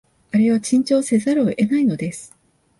[0.31, 2.35] あれを珍重せざるを得ないのです